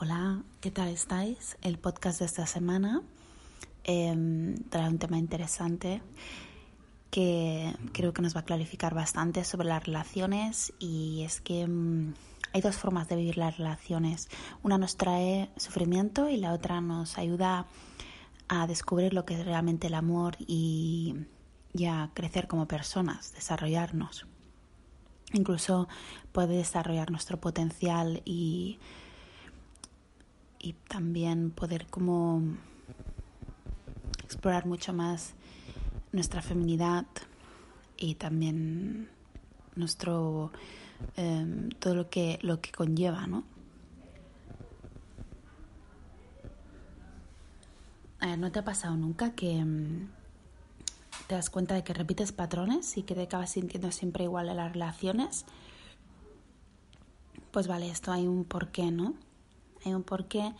[0.00, 1.58] Hola, ¿qué tal estáis?
[1.60, 3.02] El podcast de esta semana
[3.82, 6.02] eh, trae un tema interesante
[7.10, 12.14] que creo que nos va a clarificar bastante sobre las relaciones y es que mmm,
[12.52, 14.28] hay dos formas de vivir las relaciones.
[14.62, 17.66] Una nos trae sufrimiento y la otra nos ayuda
[18.46, 21.16] a descubrir lo que es realmente el amor y,
[21.74, 24.28] y a crecer como personas, desarrollarnos.
[25.32, 25.88] Incluso
[26.30, 28.78] puede desarrollar nuestro potencial y
[30.58, 32.42] y también poder como
[34.24, 35.34] explorar mucho más
[36.12, 37.06] nuestra feminidad
[37.96, 39.08] y también
[39.74, 40.52] nuestro
[41.16, 43.44] eh, todo lo que lo que conlleva no
[48.20, 50.08] eh, no te ha pasado nunca que um,
[51.26, 54.56] te das cuenta de que repites patrones y que te acabas sintiendo siempre igual en
[54.56, 55.44] las relaciones
[57.50, 59.14] pues vale esto hay un porqué no
[59.96, 60.54] un porqué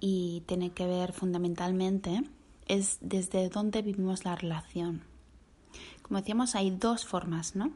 [0.00, 2.22] y tiene que ver fundamentalmente
[2.66, 5.02] es desde dónde vivimos la relación.
[6.02, 7.72] Como decíamos, hay dos formas, ¿no?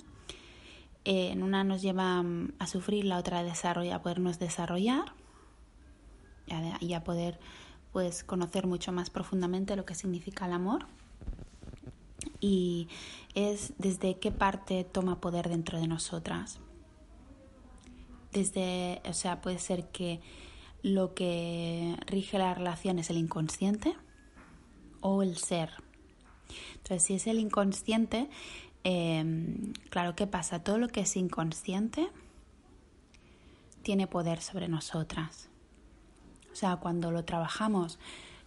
[1.05, 2.25] Eh, en una nos lleva
[2.58, 5.14] a sufrir, la otra a, desarrollar, a podernos desarrollar
[6.80, 7.41] y a poder
[7.92, 10.86] pues conocer mucho más profundamente lo que significa el amor.
[12.41, 12.89] Y
[13.34, 16.58] es desde qué parte toma poder dentro de nosotras.
[18.33, 20.20] Desde, o sea, puede ser que
[20.83, 23.95] lo que rige la relación es el inconsciente
[25.01, 25.71] o el ser.
[26.77, 28.29] Entonces, si es el inconsciente,
[28.85, 29.25] eh,
[29.91, 30.63] claro, ¿qué pasa?
[30.63, 32.09] Todo lo que es inconsciente
[33.83, 35.48] tiene poder sobre nosotras.
[36.53, 37.98] O sea, cuando lo trabajamos,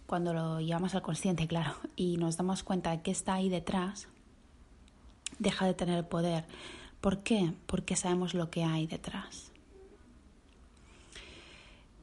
[0.06, 4.08] cuando lo llevamos al consciente, claro, y nos damos cuenta de que está ahí detrás,
[5.38, 6.44] deja de tener poder.
[7.00, 7.52] ¿Por qué?
[7.66, 9.52] Porque sabemos lo que hay detrás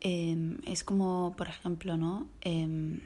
[0.03, 2.27] eh, es como, por ejemplo, ¿no?
[2.41, 2.99] Eh,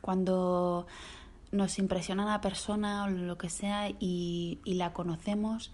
[0.00, 0.86] cuando
[1.52, 5.70] nos impresiona una persona o lo que sea y, la conocemos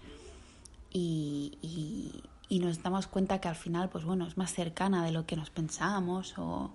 [0.90, 5.36] y, nos damos cuenta que al final, pues bueno, es más cercana de lo que
[5.36, 6.72] nos pensábamos o,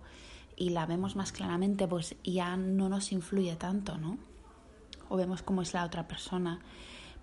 [0.56, 4.18] y la vemos más claramente, pues ya no nos influye tanto, ¿no?
[5.10, 6.60] O vemos cómo es la otra persona.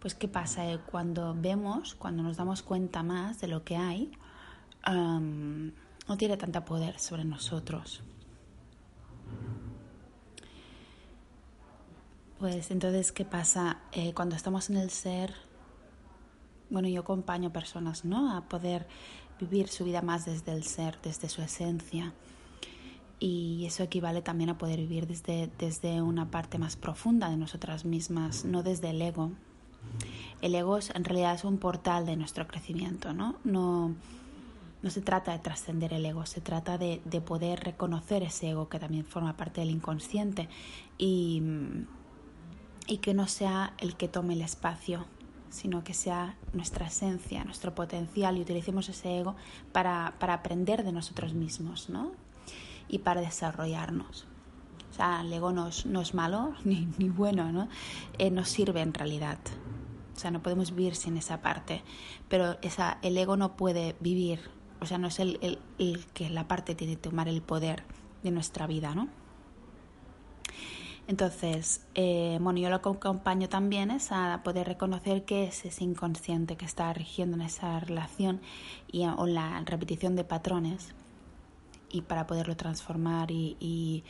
[0.01, 4.11] Pues qué pasa eh, cuando vemos, cuando nos damos cuenta más de lo que hay,
[4.87, 5.71] um,
[6.09, 8.03] no tiene tanta poder sobre nosotros.
[12.39, 13.79] Pues entonces, ¿qué pasa?
[13.93, 15.35] Eh, cuando estamos en el ser,
[16.69, 18.37] bueno, yo acompaño personas, ¿no?
[18.37, 18.87] A poder
[19.41, 22.13] vivir su vida más desde el ser, desde su esencia.
[23.19, 27.87] Y eso equivale también a poder vivir desde, desde una parte más profunda de nosotras
[27.87, 29.33] mismas, no desde el ego.
[30.43, 33.37] El ego es, en realidad es un portal de nuestro crecimiento, ¿no?
[33.45, 33.95] No
[34.87, 38.69] no se trata de trascender el ego, se trata de, de, poder reconocer ese ego
[38.69, 40.49] que también forma parte del inconsciente
[40.97, 41.43] y,
[42.87, 45.05] y que no sea el que tome el espacio,
[45.51, 49.35] sino que sea nuestra esencia, nuestro potencial y utilicemos ese ego
[49.73, 52.13] para, para aprender de nosotros mismos ¿no?
[52.87, 54.25] y para desarrollarnos.
[54.93, 57.69] O sea, el ego no es, no es malo ni, ni bueno, ¿no?
[58.19, 59.39] Eh, nos sirve en realidad.
[60.15, 61.83] O sea, no podemos vivir sin esa parte,
[62.29, 66.31] pero esa, el ego no puede vivir o sea, no es el, el, el, que
[66.31, 67.85] la parte tiene que tomar el poder
[68.23, 69.09] de nuestra vida, ¿no?
[71.09, 76.57] Entonces, eh, bueno, yo lo acompaño también es a poder reconocer que es ese inconsciente
[76.57, 78.41] que está rigiendo en esa relación
[78.91, 80.95] y, o la repetición de patrones
[81.91, 84.03] y para poderlo transformar y, y,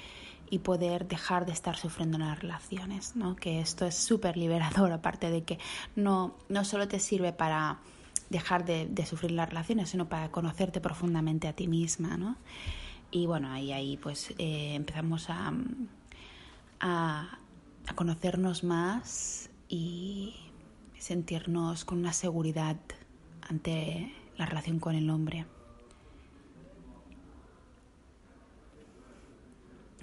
[0.49, 3.37] y poder dejar de estar sufriendo en las relaciones, ¿no?
[3.37, 5.59] Que esto es súper liberador, aparte de que
[5.97, 7.79] no, no solo te sirve para
[8.31, 12.37] dejar de, de, sufrir las relaciones, sino para conocerte profundamente a ti misma, ¿no?
[13.11, 15.53] Y bueno, ahí, ahí pues eh, empezamos a,
[16.81, 17.39] a,
[17.87, 20.35] a, conocernos más y
[20.99, 22.77] sentirnos con una seguridad
[23.49, 25.47] ante la relación con el hombre.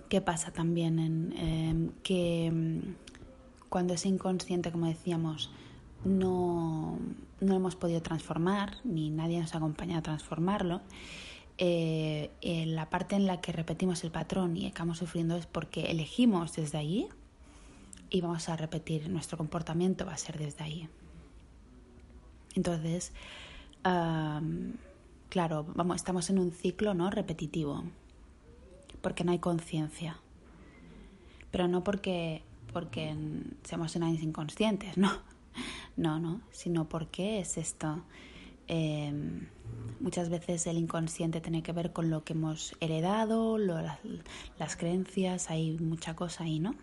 [0.09, 2.93] ¿Qué pasa también en eh, que
[3.69, 5.49] cuando es inconsciente, como decíamos,
[6.05, 6.97] no,
[7.39, 10.81] no hemos podido transformar, ni nadie nos ha acompañado a transformarlo,
[11.57, 12.31] eh,
[12.67, 16.79] la parte en la que repetimos el patrón y acabamos sufriendo es porque elegimos desde
[16.79, 17.07] allí
[18.09, 20.89] y vamos a repetir, nuestro comportamiento va a ser desde ahí.
[22.55, 23.11] Entonces,
[25.29, 27.09] claro, vamos, estamos en un ciclo ¿no?
[27.09, 27.83] repetitivo,
[29.01, 30.17] porque no hay conciencia.
[31.49, 33.15] Pero no porque, porque
[33.63, 35.32] seamos unas inconscientes, no.
[35.95, 38.03] No, no, sino porque es esto.
[38.67, 39.47] Em,
[39.99, 45.77] muchas veces el inconsciente tiene que ver con lo que hemos heredado, las, creencias, hay
[45.79, 46.75] mucha cosa ahí, ¿no?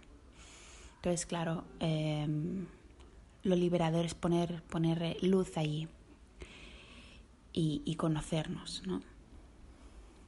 [0.97, 2.67] Entonces, claro, em,
[3.43, 5.89] lo liberador es poner, poner luz allí
[7.53, 9.03] y, conocernos, ¿no?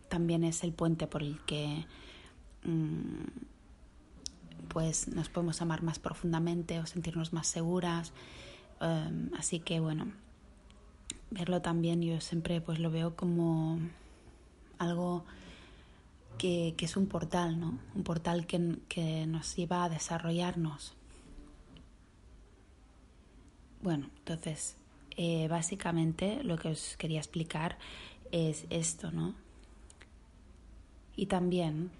[0.08, 1.86] También es el puente por el que
[2.64, 3.24] mm,
[4.68, 8.12] pues nos podemos amar más profundamente o sentirnos más seguras.
[8.82, 10.12] Em, así que bueno,
[11.30, 13.78] verlo también yo siempre pues lo veo como
[14.78, 15.24] algo
[16.38, 17.78] que, es un portal, ¿no?
[17.94, 20.94] Un portal que, que nos lleva a desarrollarnos.
[23.82, 24.76] Bueno, entonces,
[25.16, 27.78] eh, básicamente lo que os quería explicar
[28.32, 29.34] es esto, ¿no?
[31.14, 31.90] Y también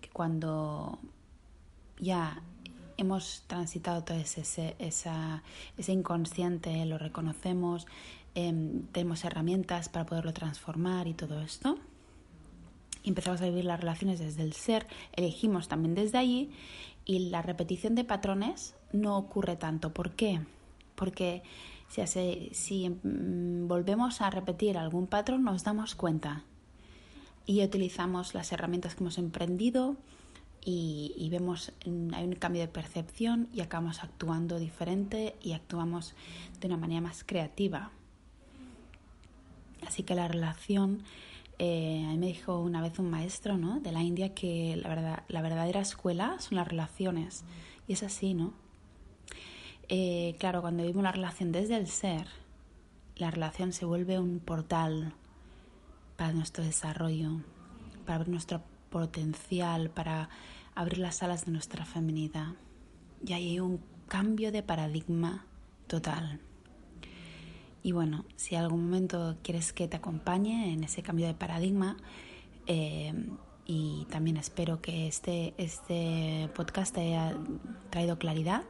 [0.00, 0.98] que cuando
[1.98, 2.42] ya
[3.00, 5.42] hemos transitado todo ese, esa,
[5.78, 7.86] ese inconsciente, lo reconocemos,
[8.34, 11.78] em, tenemos herramientas para poderlo transformar y todo esto,
[13.02, 16.50] empezamos a vivir las relaciones desde el ser, elegimos también desde allí
[17.06, 19.94] y la repetición de patrones no ocurre tanto.
[19.94, 20.40] ¿Por qué?
[20.94, 21.42] Porque
[21.88, 22.50] si, hace,
[23.02, 26.44] mm, volvemos a repetir algún patrón nos damos cuenta
[27.46, 29.96] y utilizamos las herramientas que hemos emprendido
[30.64, 36.14] y, vemos mm, hay un cambio de percepción y acabamos actuando diferente y actuamos
[36.60, 37.90] de una manera más creativa.
[39.86, 41.02] Así que la relación
[41.58, 43.80] eh, a me dijo una vez un maestro ¿no?
[43.80, 47.44] de la India que la, verdad, la verdadera escuela son las relaciones.
[47.88, 48.52] Y es así, ¿no?
[49.88, 52.28] Eh, claro, cuando vivimos la relación desde el ser,
[53.16, 55.14] la relación se vuelve un portal
[56.16, 57.40] para nuestro desarrollo,
[58.04, 60.28] para abrir nuestro potencial, para
[60.74, 62.54] abrir las alas de nuestra feminidad.
[63.24, 65.46] Y ahí hay un cambio de paradigma
[65.86, 66.40] total.
[67.82, 71.96] Y bueno, si algún momento quieres que te acompañe en ese cambio de paradigma,
[72.66, 73.14] eh,
[73.66, 77.36] y también espero que este, este podcast te haya
[77.88, 78.64] traído claridad,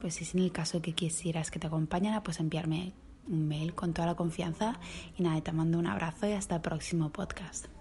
[0.00, 2.92] pues si es en el caso que quisieras que te acompañara, pues enviarme
[3.26, 4.78] un mail con toda la confianza.
[5.16, 7.73] Y nada, te mando un abrazo y hasta el próximo podcast.